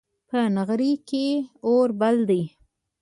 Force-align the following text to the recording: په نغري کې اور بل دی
په 0.29 0.39
نغري 0.55 0.93
کې 1.07 1.25
اور 1.65 1.87
بل 1.99 2.15
دی 2.29 2.41